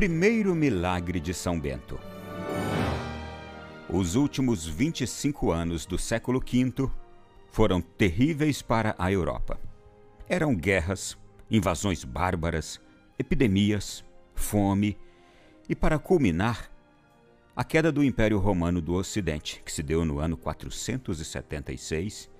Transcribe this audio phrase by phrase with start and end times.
[0.00, 2.00] primeiro milagre de São Bento.
[3.86, 6.90] Os últimos 25 anos do século V
[7.50, 9.60] foram terríveis para a Europa.
[10.26, 11.18] Eram guerras,
[11.50, 12.80] invasões bárbaras,
[13.18, 14.02] epidemias,
[14.34, 14.96] fome
[15.68, 16.70] e, para culminar,
[17.54, 22.30] a queda do Império Romano do Ocidente, que se deu no ano 476,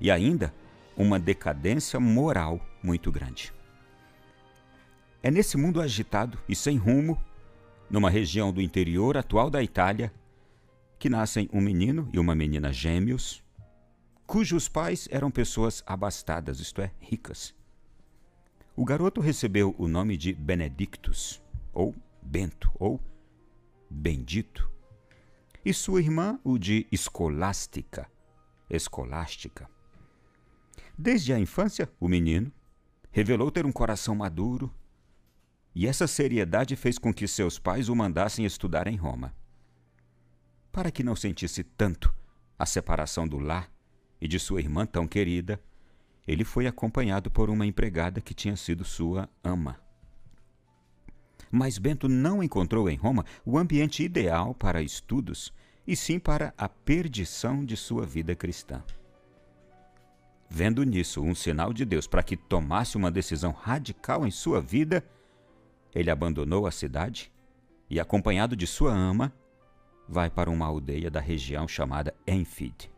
[0.00, 0.54] e ainda
[0.96, 3.57] uma decadência moral muito grande.
[5.22, 7.20] É nesse mundo agitado e sem rumo,
[7.90, 10.12] numa região do interior atual da Itália,
[10.98, 13.42] que nascem um menino e uma menina gêmeos,
[14.26, 17.54] cujos pais eram pessoas abastadas, isto é, ricas.
[18.76, 23.00] O garoto recebeu o nome de Benedictus, ou Bento, ou
[23.90, 24.70] Bendito,
[25.64, 28.08] e sua irmã o de Escolástica,
[28.70, 29.68] Escolástica.
[30.96, 32.52] Desde a infância, o menino
[33.10, 34.72] revelou ter um coração maduro,
[35.78, 39.32] e essa seriedade fez com que seus pais o mandassem estudar em Roma.
[40.72, 42.12] Para que não sentisse tanto
[42.58, 43.70] a separação do lar
[44.20, 45.62] e de sua irmã tão querida,
[46.26, 49.80] ele foi acompanhado por uma empregada que tinha sido sua ama.
[51.48, 55.54] Mas Bento não encontrou em Roma o ambiente ideal para estudos,
[55.86, 58.82] e sim para a perdição de sua vida cristã.
[60.50, 65.04] Vendo nisso um sinal de Deus para que tomasse uma decisão radical em sua vida,
[65.94, 67.32] ele abandonou a cidade
[67.88, 69.32] e, acompanhado de sua ama,
[70.08, 72.90] vai para uma aldeia da região chamada Enfid.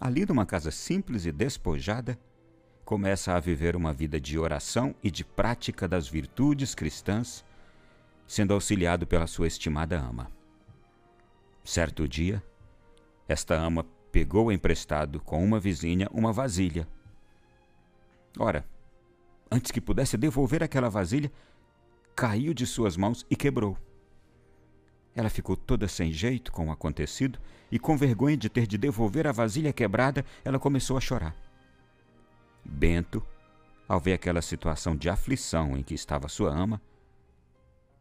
[0.00, 2.18] Ali, numa casa simples e despojada,
[2.84, 7.44] começa a viver uma vida de oração e de prática das virtudes cristãs,
[8.26, 10.30] sendo auxiliado pela sua estimada ama.
[11.62, 12.42] Certo dia,
[13.28, 16.88] esta ama pegou emprestado com uma vizinha uma vasilha.
[18.38, 18.64] Ora,
[19.50, 21.30] antes que pudesse devolver aquela vasilha,
[22.20, 23.78] caiu de suas mãos e quebrou.
[25.14, 27.38] Ela ficou toda sem jeito com o acontecido
[27.72, 31.34] e, com vergonha de ter de devolver a vasilha quebrada, ela começou a chorar.
[32.62, 33.26] Bento,
[33.88, 36.78] ao ver aquela situação de aflição em que estava sua ama,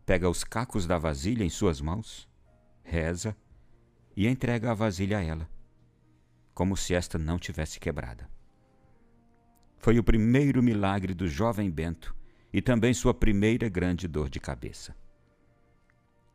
[0.06, 2.28] pega os cacos da vasilha em suas mãos,
[2.84, 3.34] reza
[4.18, 5.50] e entrega a vasilha a ela,
[6.54, 8.30] como se esta não tivesse quebrada.
[9.78, 12.19] Foi o primeiro milagre do jovem Bento
[12.52, 14.96] e também sua primeira grande dor de cabeça.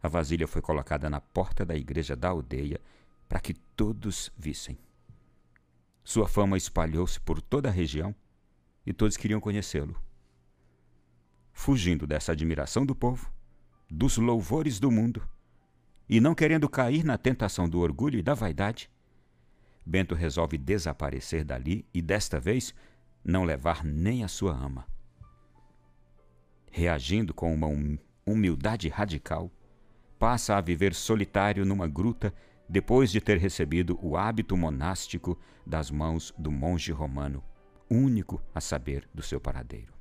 [0.02, 2.80] A vasilha foi colocada na porta da igreja da aldeia
[3.28, 4.78] para que todos vissem.
[6.04, 8.14] Sua fama espalhou-se por toda a região
[8.84, 9.98] e todos queriam conhecê-lo.
[11.52, 13.32] Fugindo dessa admiração do povo,
[13.90, 15.26] dos louvores do mundo,
[16.08, 18.90] e não querendo cair na tentação do orgulho e da vaidade,
[19.86, 22.74] Bento resolve desaparecer dali e desta vez
[23.24, 24.86] não levar nem a sua ama.
[26.76, 27.96] Reagindo com uma hum,
[28.26, 29.48] humildade radical,
[30.18, 32.34] passa a viver solitário numa gruta
[32.68, 37.44] depois de ter recebido o hábito monástico das mãos do monge romano,
[37.88, 39.94] único a saber do seu paradeiro.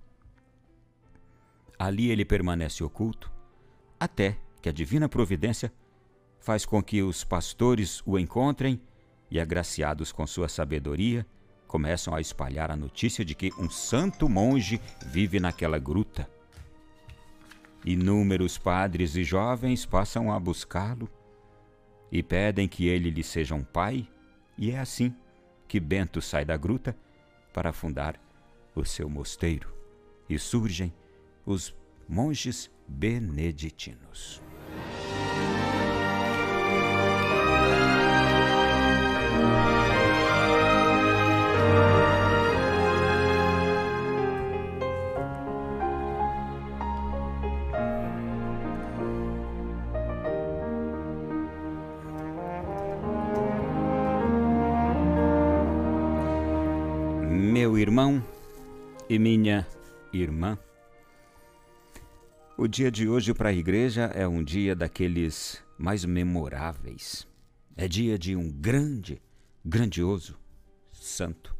[1.78, 3.31] Ali ele permanece oculto,
[4.00, 5.72] até que a divina providência
[6.40, 8.81] faz com que os pastores o encontrem
[9.29, 11.23] e, agraciados com sua sabedoria,
[11.67, 16.28] começam a espalhar a notícia de que um santo monge vive naquela gruta.
[17.85, 21.09] Inúmeros padres e jovens passam a buscá-lo
[22.11, 24.07] e pedem que ele lhe seja um pai,
[24.57, 25.16] e é assim
[25.67, 26.95] que Bento sai da gruta
[27.51, 28.19] para fundar
[28.75, 29.73] o seu mosteiro
[30.29, 30.93] e surgem
[31.45, 31.75] os
[32.07, 34.42] monges beneditinos.
[57.63, 58.21] Meu irmão
[59.07, 59.65] e minha
[60.11, 60.59] irmã,
[62.57, 67.25] o dia de hoje para a igreja é um dia daqueles mais memoráveis.
[67.77, 69.21] É dia de um grande,
[69.63, 70.37] grandioso
[70.91, 71.55] santo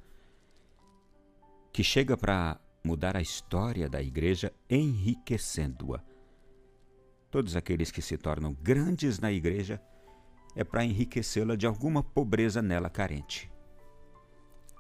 [1.72, 6.04] que chega para mudar a história da igreja, enriquecendo-a.
[7.32, 9.82] Todos aqueles que se tornam grandes na igreja
[10.54, 13.53] é para enriquecê-la de alguma pobreza nela carente.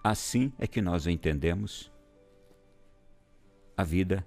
[0.03, 1.89] Assim é que nós entendemos
[3.77, 4.25] a vida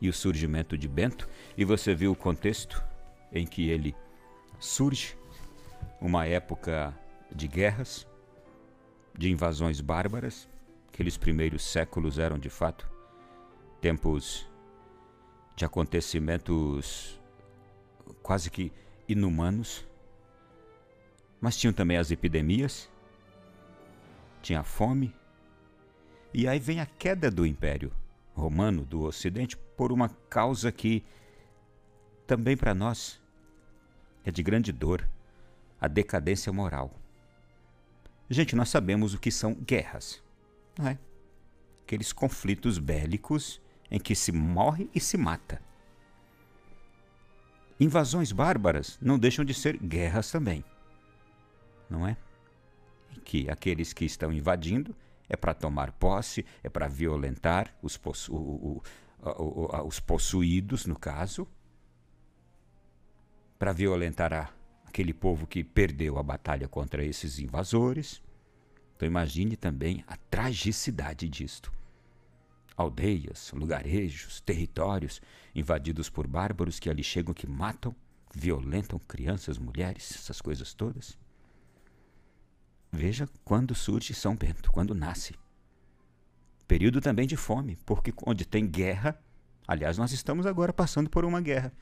[0.00, 2.82] e o surgimento de Bento, e você viu o contexto
[3.30, 3.94] em que ele
[4.58, 5.18] surge,
[6.00, 6.96] uma época
[7.30, 8.06] de guerras,
[9.16, 10.48] de invasões bárbaras.
[10.88, 12.88] Aqueles primeiros séculos eram de fato
[13.80, 14.48] tempos
[15.54, 17.20] de acontecimentos
[18.22, 18.72] quase que
[19.08, 19.86] inumanos.
[21.40, 22.90] Mas tinham também as epidemias,
[24.40, 25.14] tinha a fome,
[26.32, 27.92] e aí vem a queda do Império
[28.34, 31.04] Romano do Ocidente por uma causa que
[32.26, 33.20] também para nós
[34.24, 35.08] é de grande dor
[35.80, 36.92] a decadência moral.
[38.28, 40.22] Gente, nós sabemos o que são guerras,
[40.78, 40.98] não é?
[41.84, 43.60] Aqueles conflitos bélicos
[43.90, 45.62] em que se morre e se mata.
[47.80, 50.62] Invasões bárbaras não deixam de ser guerras também,
[51.88, 52.16] não é?
[53.16, 54.94] Em que aqueles que estão invadindo
[55.28, 58.82] é para tomar posse, é para violentar os, possu o,
[59.22, 61.46] o, o, os possuídos, no caso,
[63.58, 64.50] para violentar a,
[64.86, 68.22] aquele povo que perdeu a batalha contra esses invasores.
[68.96, 71.72] Então imagine também a tragicidade disto.
[72.76, 75.20] Aldeias, lugarejos, territórios
[75.54, 77.94] invadidos por bárbaros que ali chegam que matam,
[78.34, 81.18] violentam crianças, mulheres, essas coisas todas.
[82.90, 85.34] Veja quando surge São Bento, quando nasce.
[86.66, 89.18] Período também de fome, porque onde tem guerra,
[89.66, 91.72] aliás, nós estamos agora passando por uma guerra.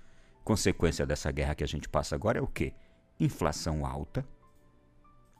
[0.45, 2.73] Consequência dessa guerra que a gente passa agora é o quê?
[3.19, 4.27] Inflação alta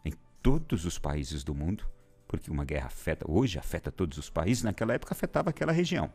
[0.05, 1.87] em todos os países do mundo,
[2.27, 6.13] porque uma guerra afeta, hoje afeta todos os países, naquela época afetava aquela região.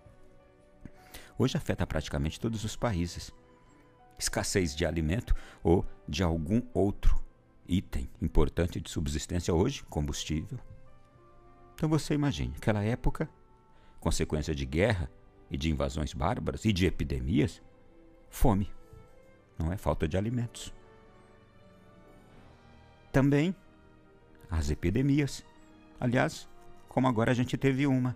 [1.37, 3.31] Hoje afeta praticamente todos os países.
[4.19, 5.33] Escassez de alimento
[5.63, 7.15] ou de algum outro
[7.71, 10.59] item importante de subsistência hoje, combustível.
[11.73, 13.29] Então você imagine, aquela época,
[13.99, 15.09] consequência de guerra
[15.49, 17.61] e de invasões bárbaras e de epidemias,
[18.29, 18.69] fome,
[19.57, 20.73] não é falta de alimentos.
[23.11, 23.55] Também
[24.49, 25.43] as epidemias.
[25.99, 26.47] Aliás,
[26.89, 28.15] como agora a gente teve uma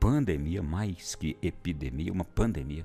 [0.00, 2.84] pandemia, mais que epidemia, uma pandemia.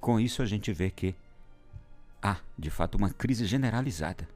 [0.00, 1.14] Com isso a gente vê que
[2.28, 4.28] há, de fato, uma crise generalizada.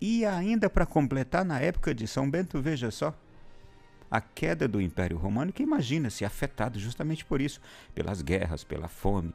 [0.00, 3.14] E ainda para completar, na época de São Bento, veja só,
[4.10, 7.60] a queda do Império Romano, que imagina-se afetado justamente por isso,
[7.94, 9.32] pelas guerras, pela fome,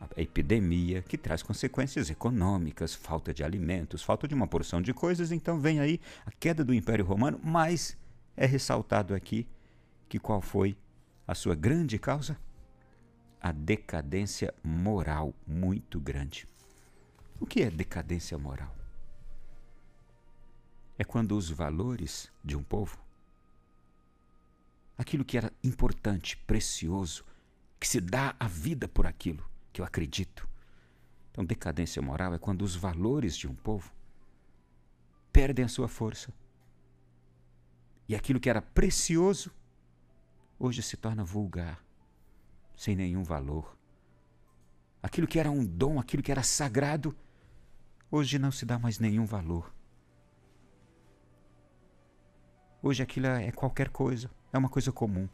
[0.00, 5.32] a epidemia, que traz consequências econômicas, falta de alimentos, falta de uma porção de coisas.
[5.32, 7.96] Então vem aí a queda do Império Romano, mas
[8.36, 9.46] é ressaltado aqui
[10.08, 10.76] que qual foi
[11.26, 12.36] a sua grande causa?
[13.40, 16.48] A decadência moral muito grande.
[17.40, 18.74] O que é decadência moral?
[20.98, 22.98] É quando os valores de um povo,
[24.96, 27.24] aquilo que era importante, precioso,
[27.78, 30.48] que se dá a vida por aquilo que eu acredito.
[31.30, 33.92] Então, decadência moral é quando os valores de um povo
[35.30, 36.32] perdem a sua força.
[38.08, 39.52] E aquilo que era precioso
[40.58, 41.84] hoje se torna vulgar,
[42.74, 43.76] sem nenhum valor.
[45.02, 47.14] Aquilo que era um dom, aquilo que era sagrado,
[48.10, 49.72] Hoje não se dá mais nenhum valor.
[52.80, 55.28] Hoje aquilo é qualquer coisa, é uma coisa comum.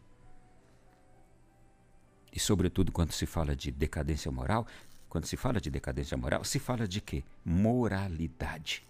[2.33, 4.67] E, sobretudo, quando se fala de decadência moral,
[5.07, 7.23] quando se fala de decadência moral, se fala de quê?
[7.45, 8.83] Moralidade.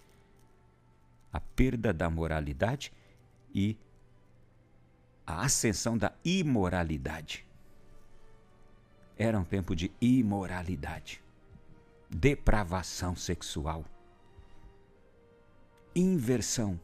[1.32, 2.92] A perda da moralidade
[3.52, 3.76] e
[5.26, 7.44] a ascensão da imoralidade.
[9.18, 11.21] Era um tempo de imoralidade
[12.14, 13.86] depravação sexual,
[15.96, 16.78] inversão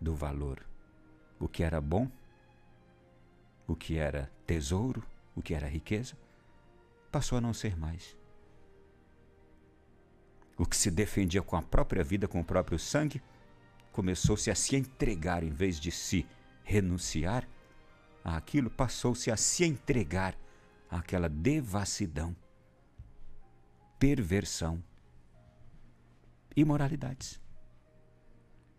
[0.00, 0.66] do valor.
[1.38, 2.10] O que era bom,
[3.68, 5.02] o que era tesouro,
[5.34, 6.14] o que era riqueza,
[7.10, 8.16] passou a não ser mais.
[10.58, 13.22] O que se defendia com a própria vida, com o próprio sangue,
[13.92, 16.26] começou-se a se entregar em vez de se
[16.64, 17.48] renunciar
[18.24, 20.36] àquilo, passou-se a se entregar
[20.90, 22.36] àquela devassidão
[24.00, 24.82] perversão,
[26.56, 27.38] imoralidades.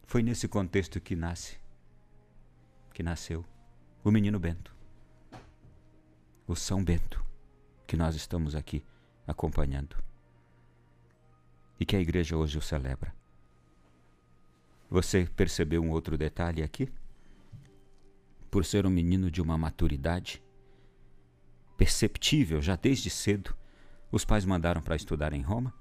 [0.04, 1.60] Foi nesse contexto que nasce,
[2.92, 3.46] que nasceu
[4.04, 4.75] o menino Bento,
[6.48, 7.24] o São Bento,
[7.86, 8.84] que nós estamos aqui
[9.28, 9.96] acompanhando
[11.80, 13.13] e que a igreja hoje o celebra.
[14.90, 16.92] Você percebeu um outro detalhe aqui?
[18.50, 20.42] Por ser um menino de uma maturidade
[21.78, 23.61] perceptível já desde cedo,
[24.12, 25.74] os pais mandaram para estudar em Roma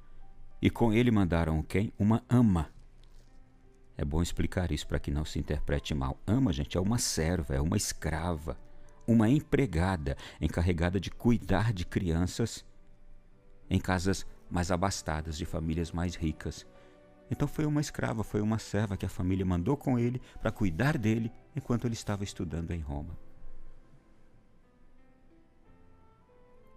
[0.62, 1.92] e com ele mandaram quem?
[1.98, 2.70] Uma ama.
[3.96, 6.18] É bom explicar isso para que não se interprete mal.
[6.26, 8.56] Ama, gente, é uma serva, é uma escrava,
[9.06, 12.64] uma empregada encarregada de cuidar de crianças
[13.68, 16.66] em casas mais abastadas, de famílias mais ricas.
[17.30, 20.96] Então foi uma escrava, foi uma serva que a família mandou com ele para cuidar
[20.96, 23.18] dele enquanto ele estava estudando em Roma.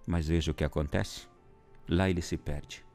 [0.06, 1.33] Mas veja o que acontece
[1.88, 2.86] lá ele se perde.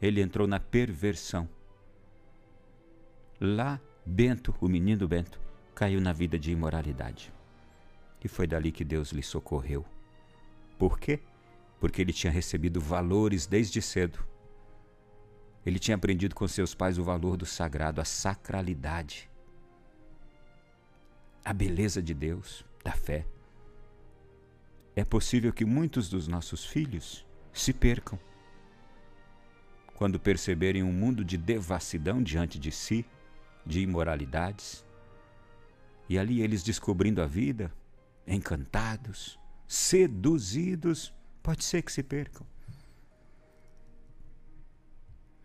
[0.00, 1.48] Ele entrou na perversão.
[3.40, 5.40] Lá, Bento, o menino Bento,
[5.74, 7.32] caiu na vida de imoralidade.
[8.22, 9.84] E foi dali que Deus lhe socorreu.
[10.78, 11.20] Por quê?
[11.78, 14.24] Porque ele tinha recebido valores desde cedo.
[15.64, 19.30] Ele tinha aprendido com seus pais o valor do sagrado, a sacralidade,
[21.44, 23.26] a beleza de Deus, da fé.
[24.96, 28.18] É possível que muitos dos nossos filhos se percam
[29.94, 33.06] quando perceberem um mundo de devassidão diante de si,
[33.64, 34.84] de imoralidades,
[36.08, 37.72] e ali eles descobrindo a vida,
[38.26, 42.46] encantados, seduzidos, pode ser que se percam.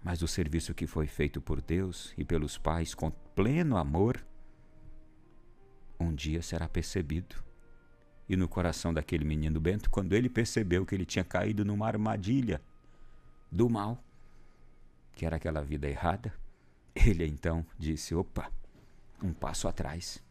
[0.03, 4.25] Mas o serviço que foi feito por Deus e pelos pais com pleno amor,
[6.00, 7.49] um dia será percebido.
[8.29, 12.62] E no coração daquele menino Bento, quando ele percebeu que ele tinha caído numa armadilha
[13.51, 14.01] do mal,
[15.15, 16.31] que era aquela vida errada,
[16.95, 18.51] ele então disse: opa,
[19.21, 20.24] um passo atrás.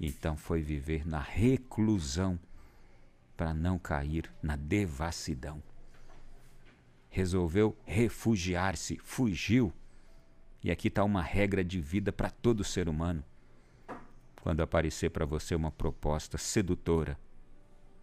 [0.00, 2.38] Então foi viver na reclusão
[3.36, 5.62] para não cair na devassidão.
[7.08, 9.72] Resolveu refugiar-se, fugiu.
[10.62, 13.22] E aqui está uma regra de vida para todo ser humano.
[14.44, 17.18] Quando aparecer para você uma proposta sedutora,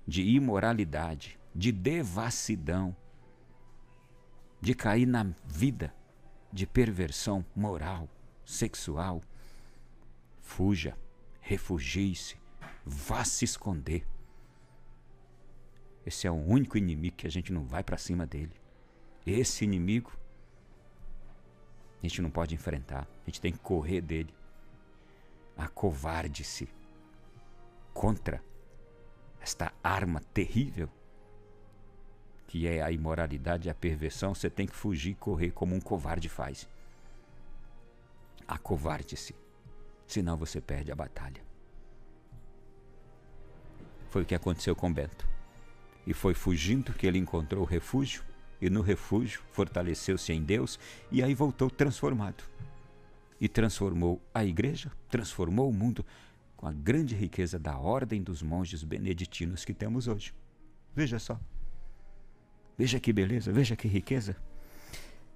[0.08, 2.96] de imoralidade, de devassidão,
[4.60, 5.94] de cair na vida
[6.52, 8.10] de perversão moral,
[8.44, 9.22] sexual,
[10.40, 10.98] fuja
[11.40, 12.38] refugie-se,
[12.84, 14.04] vá se esconder.
[16.04, 18.60] Esse é o único inimigo que a gente não vai para cima dele.
[19.28, 20.12] Esse inimigo
[22.02, 24.41] a gente não pode enfrentar, a gente tem que correr dele.
[25.62, 26.68] Acovarde-se
[27.94, 28.44] contra
[29.40, 30.90] esta arma terrível
[32.48, 35.80] que é a imoralidade e a perversão, você tem que fugir e correr como um
[35.80, 36.68] covarde faz.
[38.46, 39.34] Acovarde-se
[40.06, 41.42] senão você perde a batalha.
[44.10, 45.26] Foi o que aconteceu com Bento.
[46.06, 48.22] E foi fugindo que ele encontrou refúgio,
[48.60, 50.78] e no refúgio fortaleceu-se em Deus,
[51.10, 52.51] e aí voltou transformado.
[53.42, 56.06] E transformou a igreja, transformou o mundo
[56.56, 60.32] com a grande riqueza da ordem dos monges beneditinos que temos hoje.
[60.96, 61.40] Veja só.
[62.78, 64.36] Veja que beleza, veja que riqueza.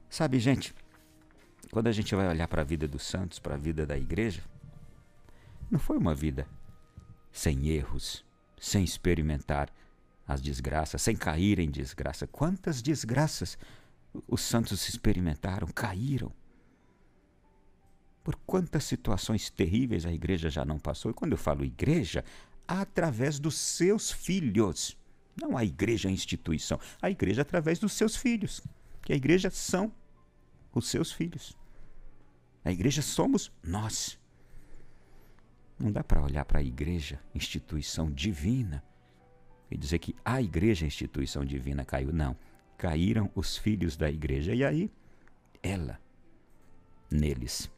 [0.08, 0.74] Sabe, gente,
[1.72, 4.44] quando a gente vai olhar para a vida dos santos, para a vida da igreja,
[5.70, 6.48] não foi uma vida
[7.32, 8.24] sem erros,
[8.60, 9.70] sem experimentar
[10.28, 12.28] as desgraças, sem cair em desgraça.
[12.28, 13.58] Quantas desgraças
[14.28, 16.32] os santos experimentaram, caíram.
[18.26, 21.12] Por quantas situações terríveis a igreja já não passou?
[21.12, 22.24] E quando eu falo igreja,
[22.68, 24.98] através dos seus filhos.
[25.40, 28.62] Não a igreja a instituição, a igreja através dos seus filhos.
[29.04, 29.94] Que a igreja são
[30.74, 31.56] os seus filhos.
[32.64, 34.20] A igreja somos nós.
[35.78, 38.84] Não dá para olhar para a igreja, instituição divina,
[39.70, 42.12] e dizer que a igreja, instituição divina, caiu.
[42.12, 42.36] Não.
[42.76, 44.56] Caíram os filhos da igreja.
[44.56, 44.92] E aí,
[45.62, 46.00] ela,
[47.12, 47.70] neles.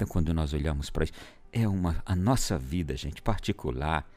[0.00, 1.12] Então, quando nós olhamos para isso,
[1.52, 4.10] é uma, a nossa vida, gente, particular,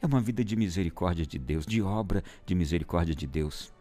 [0.00, 3.72] é uma vida de misericórdia de Deus, de obra de misericórdia de Deus.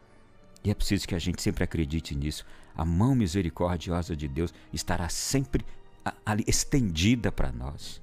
[0.64, 2.44] E é preciso que a gente sempre acredite nisso.
[2.76, 5.64] A mão misericordiosa de Deus estará sempre
[6.26, 8.02] ali estendida para nós.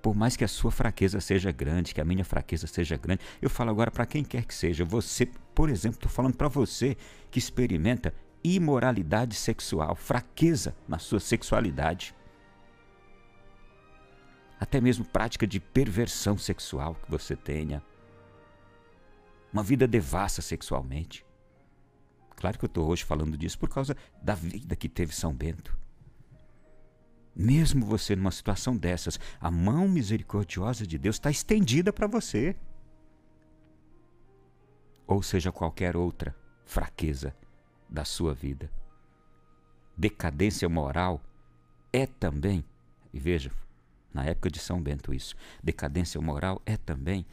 [0.00, 3.50] Por mais que a sua fraqueza seja grande, que a minha fraqueza seja grande, eu
[3.50, 4.84] falo agora para quem quer que seja.
[4.84, 6.96] Você, por exemplo, estou falando para você
[7.32, 12.14] que experimenta imoralidade sexual, fraqueza na sua sexualidade.
[14.60, 17.82] Até mesmo prática de perversão sexual que você tenha.
[19.52, 21.24] Uma vida devassa sexualmente.
[22.36, 25.76] Claro que eu estou hoje falando disso por causa da vida que teve São Bento.
[27.34, 32.56] Mesmo você numa situação dessas, a mão misericordiosa de Deus está estendida para você.
[35.06, 37.34] Ou seja, qualquer outra fraqueza
[37.88, 38.70] da sua vida.
[39.96, 41.20] Decadência moral
[41.92, 42.64] é também,
[43.12, 43.50] e veja,
[44.12, 47.26] na época de São Bento isso, decadência moral é também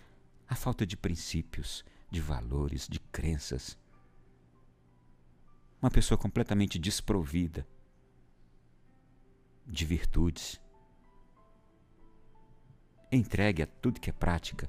[0.47, 3.77] a falta de princípios, de valores, de crenças
[5.85, 7.63] uma pessoa completamente desprovida
[9.67, 10.59] de virtudes,
[13.11, 14.67] entregue a tudo que é prática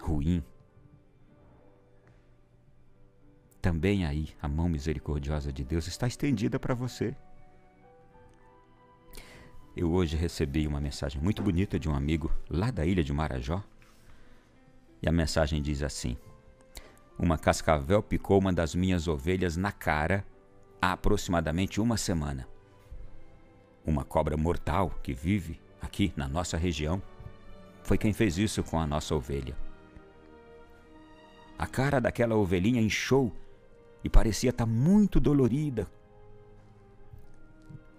[0.00, 0.42] ruim.
[3.64, 7.16] Também aí a mão misericordiosa de Deus está estendida para você.
[9.74, 13.64] Eu hoje recebi uma mensagem muito bonita de um amigo lá da ilha de Marajó,
[15.02, 16.14] E a mensagem diz assim:
[17.18, 20.26] Uma cascavel picou uma das minhas ovelhas na cara
[20.78, 22.46] há aproximadamente uma semana.
[23.82, 27.02] Uma cobra mortal que vive aqui na nossa região
[27.82, 29.56] foi quem fez isso com a nossa ovelha.
[31.58, 33.32] A cara daquela ovelhinha inchou
[34.04, 35.90] e parecia estar muito dolorida.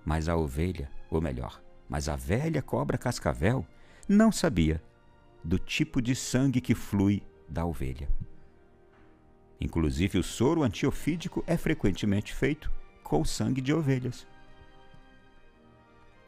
[0.05, 1.59] Mas a ovelha, ou melhor,
[1.89, 3.65] mas a velha cobra cascavel
[4.07, 4.81] não sabia
[5.43, 8.07] do tipo de sangue que flui da ovelha.
[9.59, 12.71] Inclusive, o soro antiofídico é frequentemente feito
[13.03, 14.27] com sangue de ovelhas.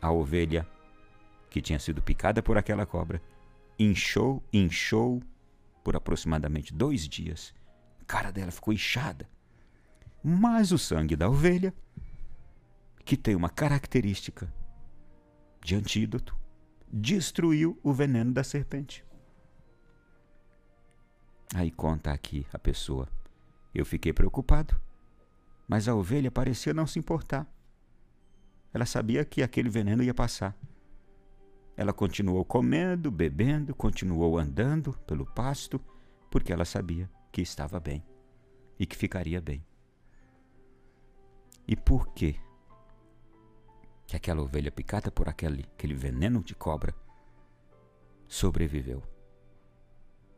[0.01, 0.67] A ovelha,
[1.49, 3.21] que tinha sido picada por aquela cobra,
[3.77, 5.21] inchou, inchou
[5.83, 7.53] por aproximadamente dois dias.
[8.01, 9.27] A cara dela ficou inchada.
[10.29, 11.73] Mas o sangue da ovelha,
[13.05, 14.53] que tem uma característica
[15.63, 16.37] de antídoto,
[16.91, 19.05] destruiu o veneno da serpente.
[21.55, 23.07] Aí conta aqui a pessoa.
[23.73, 24.77] Eu fiquei preocupado,
[25.65, 27.49] mas a ovelha parecia não se importar.
[28.73, 30.53] Ela sabia que aquele veneno ia passar.
[31.77, 35.79] Ela continuou comendo, bebendo, continuou andando pelo pasto,
[36.29, 38.03] porque ela sabia que estava bem
[38.77, 39.65] e que ficaria bem.
[41.67, 42.35] E por quê?
[44.07, 46.95] Que aquela ovelha picada por aquele, aquele veneno de cobra
[48.25, 49.03] sobreviveu,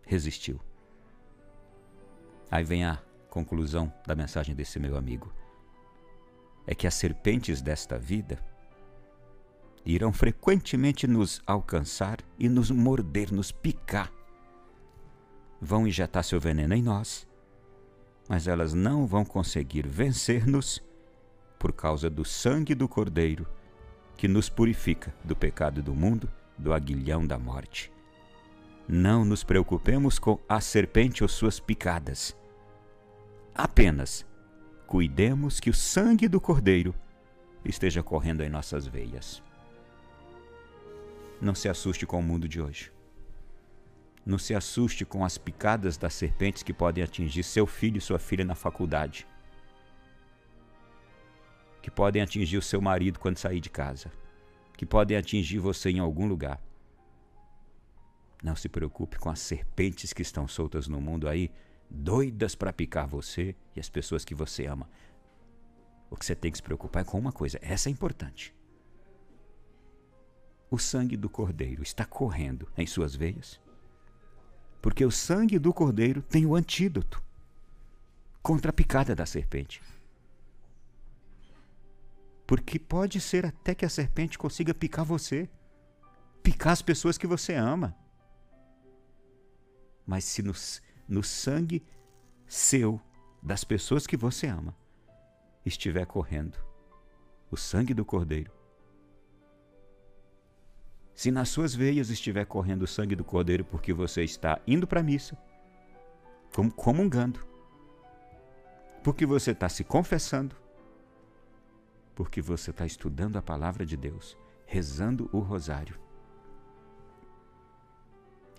[0.06, 0.60] resistiu.
[2.50, 2.98] Aí vem a
[3.30, 5.32] conclusão da mensagem desse meu amigo.
[6.66, 8.44] É que as serpentes desta vida
[9.86, 14.12] irão frequentemente nos alcançar e nos morder, nos picar.
[15.62, 17.28] Vão injetar seu veneno em nós,
[18.28, 20.82] mas elas não vão conseguir vencer-nos
[21.60, 23.46] por causa do sangue do Cordeiro
[24.16, 27.92] que nos purifica do pecado do mundo, do aguilhão da morte.
[28.88, 32.36] Não nos preocupemos com a serpente ou suas picadas.
[33.54, 34.26] Apenas
[34.88, 36.96] cuidemos que o sangue do Cordeiro
[37.64, 39.44] esteja correndo em nossas veias.
[41.40, 42.92] Não se assuste com o mundo de hoje.
[44.26, 48.20] Não se assuste com as picadas das serpentes que podem atingir seu filho e sua
[48.20, 49.26] filha na faculdade.
[51.90, 54.12] Que podem atingir o seu marido quando sair de casa.
[54.78, 56.62] Que podem atingir você em algum lugar.
[58.44, 61.52] Não se preocupe com as serpentes que estão soltas no mundo aí,
[61.90, 64.88] doidas para picar você e as pessoas que você ama.
[66.12, 68.54] O que você tem que se preocupar é com uma coisa, essa é importante.
[70.70, 73.60] O sangue do cordeiro está correndo em suas veias?
[74.80, 77.20] Porque o sangue do cordeiro tem o antídoto
[78.44, 79.82] contra a picada da serpente.
[82.50, 85.48] Porque pode ser até que a serpente consiga picar você,
[86.42, 87.96] picar as pessoas que você ama.
[90.04, 90.52] Mas se no,
[91.08, 91.86] no sangue
[92.48, 93.00] seu,
[93.40, 94.76] das pessoas que você ama,
[95.64, 96.58] estiver correndo
[97.52, 98.52] o sangue do Cordeiro,
[101.14, 105.02] se nas suas veias estiver correndo o sangue do Cordeiro porque você está indo para
[105.02, 105.38] a missa,
[106.76, 107.46] comungando,
[109.04, 110.56] porque você está se confessando,
[112.20, 115.98] porque você está estudando a palavra de Deus, rezando o rosário,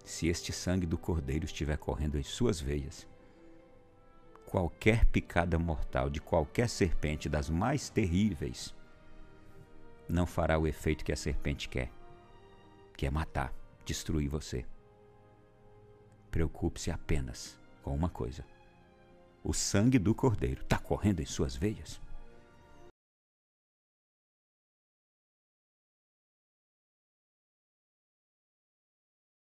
[0.03, 3.07] se este sangue do Cordeiro estiver correndo em suas veias,
[4.47, 8.75] qualquer picada mortal de qualquer serpente, das mais terríveis,
[10.09, 11.93] não fará o efeito que a serpente quer,
[12.97, 13.53] que é matar,
[13.85, 14.65] destruir você.
[16.31, 18.43] Preocupe-se apenas com uma coisa:
[19.45, 22.01] o sangue do Cordeiro está correndo em suas veias.